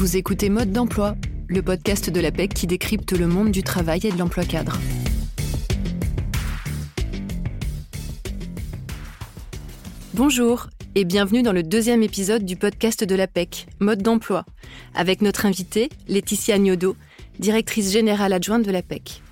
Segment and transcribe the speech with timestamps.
[0.00, 1.14] Vous écoutez Mode d'emploi,
[1.46, 4.78] le podcast de la PEC qui décrypte le monde du travail et de l'emploi cadre.
[10.14, 14.46] Bonjour et bienvenue dans le deuxième épisode du podcast de la PEC, Mode d'emploi,
[14.94, 16.96] avec notre invitée, Laetitia Agnodo,
[17.38, 19.22] directrice générale adjointe de la PEC.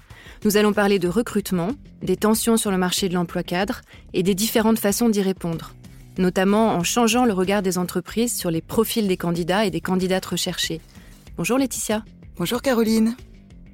[0.44, 1.70] Nous allons parler de recrutement,
[2.02, 3.80] des tensions sur le marché de l'emploi cadre
[4.12, 5.72] et des différentes façons d'y répondre
[6.18, 10.26] notamment en changeant le regard des entreprises sur les profils des candidats et des candidates
[10.26, 10.80] recherchées.
[11.36, 12.04] Bonjour Laetitia.
[12.36, 13.16] Bonjour Caroline.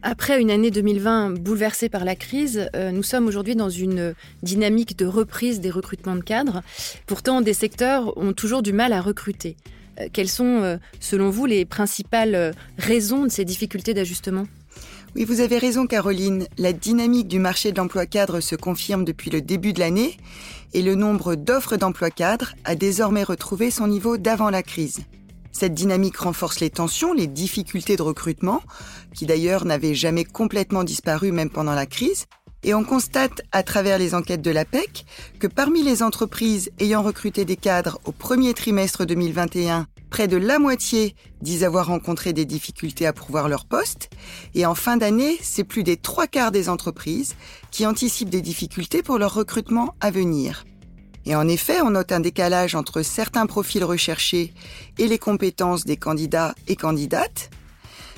[0.06, 4.98] Après une année 2020 bouleversée par la crise, euh, nous sommes aujourd'hui dans une dynamique
[4.98, 6.60] de reprise des recrutements de cadres.
[7.06, 9.56] Pourtant, des secteurs ont toujours du mal à recruter.
[9.98, 14.44] Euh, quelles sont, euh, selon vous, les principales raisons de ces difficultés d'ajustement?
[15.16, 16.48] Oui, vous avez raison Caroline.
[16.58, 20.16] La dynamique du marché de l'emploi cadre se confirme depuis le début de l'année
[20.72, 25.04] et le nombre d'offres d'emploi cadre a désormais retrouvé son niveau d'avant la crise.
[25.52, 28.60] Cette dynamique renforce les tensions, les difficultés de recrutement,
[29.14, 32.26] qui d'ailleurs n'avaient jamais complètement disparu même pendant la crise,
[32.64, 35.04] et on constate à travers les enquêtes de l'APEC
[35.38, 40.58] que parmi les entreprises ayant recruté des cadres au premier trimestre 2021, près de la
[40.58, 44.10] moitié disent avoir rencontré des difficultés à pourvoir leur poste.
[44.54, 47.34] Et en fin d'année, c'est plus des trois quarts des entreprises
[47.70, 50.64] qui anticipent des difficultés pour leur recrutement à venir.
[51.26, 54.52] Et en effet, on note un décalage entre certains profils recherchés
[54.98, 57.50] et les compétences des candidats et candidates.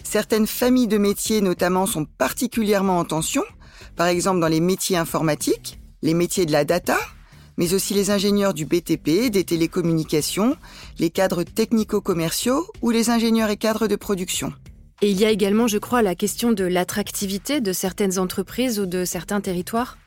[0.02, 3.44] Certaines familles de métiers notamment sont particulièrement en tension,
[3.96, 6.98] par exemple dans les métiers informatiques, les métiers de la data,
[7.56, 10.56] mais aussi les ingénieurs du BTP, des télécommunications,
[10.98, 14.52] les cadres technico-commerciaux ou les ingénieurs et cadres de production.
[15.02, 18.86] Et il y a également, je crois, la question de l'attractivité de certaines entreprises ou
[18.86, 19.98] de certains territoires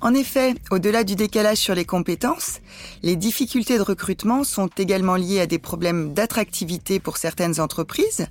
[0.00, 2.60] en effet, au-delà du décalage sur les compétences,
[3.02, 8.28] les difficultés de recrutement sont également liées à des problèmes d'attractivité pour certaines entreprises,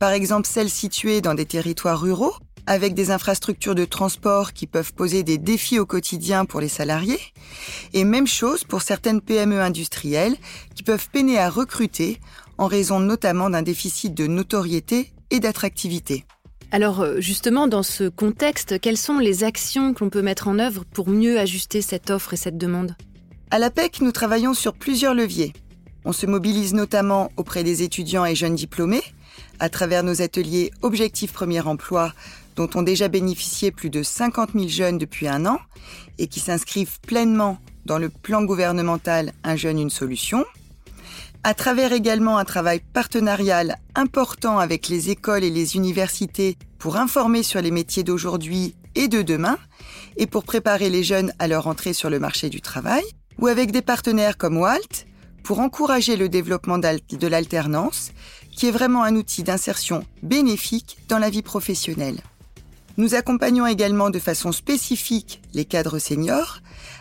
[0.00, 2.34] par exemple celles situées dans des territoires ruraux
[2.66, 7.20] avec des infrastructures de transport qui peuvent poser des défis au quotidien pour les salariés,
[7.92, 10.36] et même chose pour certaines PME industrielles
[10.74, 12.20] qui peuvent peiner à recruter
[12.58, 16.24] en raison notamment d'un déficit de notoriété et d'attractivité.
[16.70, 20.84] Alors euh, justement, dans ce contexte, quelles sont les actions qu'on peut mettre en œuvre
[20.84, 22.96] pour mieux ajuster cette offre et cette demande?
[23.50, 25.52] À l'APEC, nous travaillons sur plusieurs leviers.
[26.04, 29.02] On se mobilise notamment auprès des étudiants et jeunes diplômés,
[29.60, 32.12] à travers nos ateliers Objectif Premier Emploi
[32.56, 35.58] dont ont déjà bénéficié plus de 50 000 jeunes depuis un an
[36.18, 40.44] et qui s'inscrivent pleinement dans le plan gouvernemental Un jeune, une solution.
[41.42, 47.42] À travers également un travail partenarial important avec les écoles et les universités pour informer
[47.42, 49.58] sur les métiers d'aujourd'hui et de demain
[50.16, 53.02] et pour préparer les jeunes à leur entrée sur le marché du travail,
[53.38, 55.06] ou avec des partenaires comme WALT
[55.42, 58.12] pour encourager le développement de l'alternance,
[58.56, 62.20] qui est vraiment un outil d'insertion bénéfique dans la vie professionnelle.
[62.96, 66.60] Nous accompagnons également de façon spécifique les cadres seniors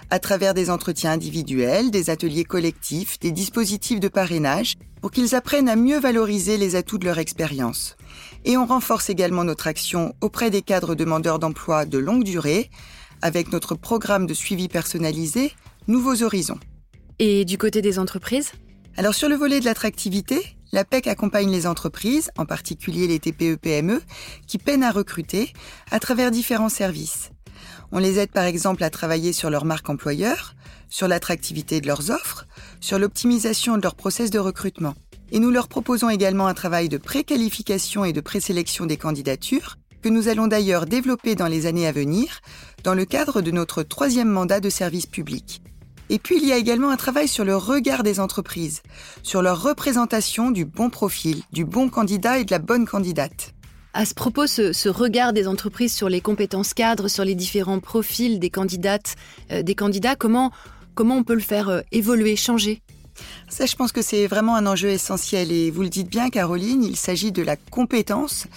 [0.10, 5.70] à travers des entretiens individuels, des ateliers collectifs, des dispositifs de parrainage pour qu'ils apprennent
[5.70, 7.96] à mieux valoriser les atouts de leur expérience.
[8.44, 12.72] Et on renforce également notre action auprès des cadres demandeurs d'emploi de longue durée
[13.22, 15.52] avec notre programme de suivi personnalisé
[15.88, 16.60] Nouveaux Horizons.
[17.20, 18.52] Et du côté des entreprises?
[18.98, 20.42] Alors sur le volet de l'attractivité,
[20.74, 24.02] la PEC accompagne les entreprises, en particulier les TPE-PME,
[24.48, 25.54] qui peinent à recruter
[25.92, 27.30] à travers différents services.
[27.92, 30.56] On les aide par exemple à travailler sur leur marque employeur,
[30.90, 32.48] sur l'attractivité de leurs offres,
[32.82, 34.96] sur l'optimisation de leur process de recrutement.
[35.32, 40.10] Et nous leur proposons également un travail de préqualification et de présélection des candidatures, que
[40.10, 42.42] nous allons d'ailleurs développer dans les années à venir,
[42.84, 45.62] dans le cadre de notre troisième mandat de service public.
[46.10, 48.82] Et puis il y a également un travail sur le regard des entreprises,
[49.24, 53.54] sur leur représentation du bon profil, du bon candidat et de la bonne candidate.
[53.96, 58.40] À ce propos, ce, regard des entreprises sur les compétences cadres, sur les différents profils
[58.40, 59.16] des candidates,
[59.52, 60.52] euh, des candidats, comment,
[60.96, 62.82] comment on peut le faire euh, évoluer, changer?
[63.50, 65.52] Ça, je pense que c'est vraiment un enjeu essentiel.
[65.52, 68.48] Et vous le dites bien, Caroline, il s'agit de la compétence,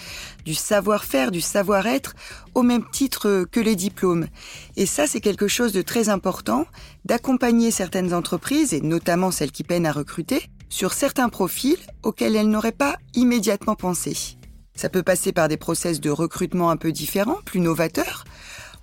[0.45, 2.15] du savoir-faire, du savoir-être,
[2.55, 4.27] au même titre que les diplômes.
[4.75, 6.65] Et ça, c'est quelque chose de très important,
[7.05, 12.49] d'accompagner certaines entreprises, et notamment celles qui peinent à recruter, sur certains profils auxquels elles
[12.49, 14.37] n'auraient pas immédiatement pensé.
[14.75, 18.25] Ça peut passer par des process de recrutement un peu différents, plus novateurs,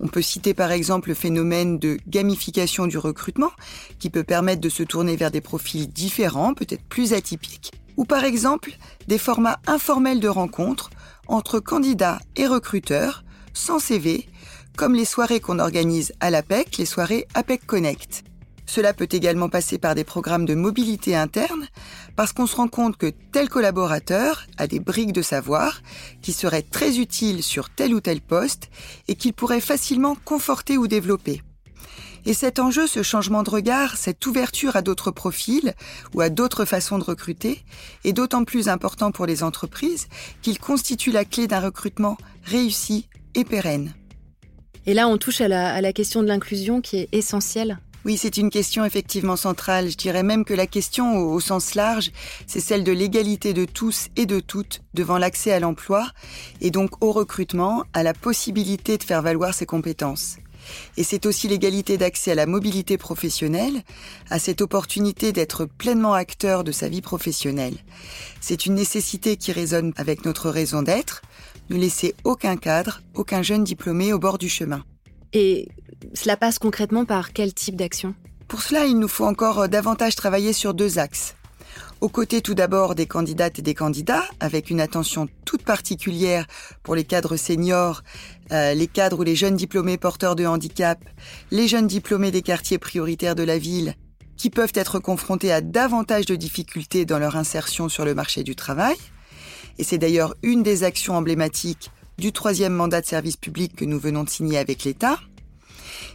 [0.00, 3.52] on peut citer par exemple le phénomène de gamification du recrutement,
[3.99, 8.25] qui peut permettre de se tourner vers des profils différents, peut-être plus atypiques, ou par
[8.25, 8.73] exemple
[9.06, 10.91] des formats informels de rencontres
[11.29, 14.29] entre candidats et recruteurs, sans CV,
[14.76, 18.25] comme les soirées qu'on organise à l'APEC, les soirées APEC Connect.
[18.66, 21.69] Cela peut également passer par des programmes de mobilité interne,
[22.16, 25.82] parce qu'on se rend compte que tel collaborateur a des briques de savoir
[26.22, 28.70] qui seraient très utiles sur tel ou tel poste
[29.08, 31.43] et qu'il pourrait facilement conforter ou développer.
[32.26, 35.75] Et cet enjeu, ce changement de regard, cette ouverture à d'autres profils
[36.14, 37.62] ou à d'autres façons de recruter,
[38.05, 40.08] est d'autant plus important pour les entreprises
[40.40, 43.93] qu'il constitue la clé d'un recrutement réussi et pérenne.
[44.87, 48.19] Et là, on touche à la, à la question de l'inclusion qui est essentielle oui,
[48.19, 49.91] c'est une question effectivement centrale.
[49.91, 52.11] Je dirais même que la question au, sens large,
[52.47, 56.06] c'est celle de l'égalité de tous et de toutes devant l'accès à l'emploi
[56.61, 60.37] et donc au recrutement, à la possibilité de faire valoir ses compétences.
[60.97, 63.83] Et c'est aussi l'égalité d'accès à la mobilité professionnelle,
[64.31, 67.77] à cette opportunité d'être pleinement acteur de sa vie professionnelle.
[68.41, 71.23] C'est une nécessité qui résonne avec notre raison d'être,
[71.71, 74.85] ne laisser aucun cadre, aucun jeune diplômé au bord du chemin.
[75.33, 75.69] Et
[76.14, 78.14] cela passe concrètement par quel type d'action?
[78.49, 81.34] Pour cela, il nous faut encore davantage travailler sur deux axes.
[82.00, 86.46] Aux côtés tout d'abord des candidates et des candidats, avec une attention toute particulière
[86.82, 88.02] pour les cadres seniors,
[88.52, 90.99] euh, les cadres ou les jeunes diplômés porteurs de handicap,
[91.50, 93.94] les jeunes diplômés des quartiers prioritaires de la ville,
[94.37, 98.55] qui peuvent être confrontés à davantage de difficultés dans leur insertion sur le marché du
[98.55, 98.96] travail.
[99.78, 103.99] Et c'est d'ailleurs une des actions emblématiques du troisième mandat de service public que nous
[103.99, 105.19] venons de signer avec l'État.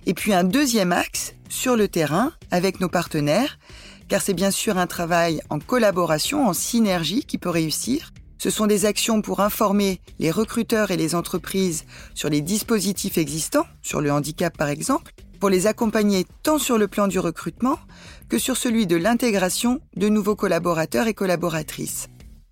[0.06, 3.60] Et puis un deuxième axe sur le terrain avec nos partenaires,
[4.08, 8.12] car c'est bien sûr un travail en collaboration, en synergie qui peut réussir.
[8.38, 11.86] Ce sont des actions pour informer les recruteurs et les entreprises
[12.16, 16.88] sur les dispositifs existants, sur le handicap par exemple, pour les accompagner tant sur le
[16.88, 17.78] plan du recrutement
[18.30, 22.08] que sur celui de l'intégration de nouveaux collaborateurs et collaboratrices.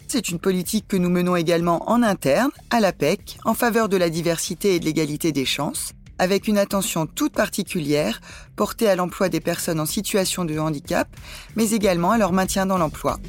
[0.08, 4.10] C'est une politique que nous menons également en interne, à l'APEC, en faveur de la
[4.10, 8.22] diversité et de l'égalité des chances, avec une attention toute particulière
[8.56, 11.08] portée à l'emploi des personnes en situation de handicap,
[11.56, 13.20] mais également à leur maintien dans l'emploi.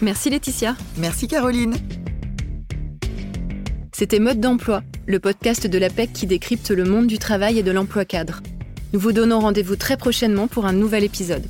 [0.00, 0.76] Merci Laetitia.
[0.96, 1.76] Merci Caroline.
[3.92, 7.72] C'était Mode d'emploi, le podcast de l'APEC qui décrypte le monde du travail et de
[7.72, 8.40] l'emploi cadre.
[8.92, 11.44] Nous vous donnons rendez-vous très prochainement pour un nouvel épisode.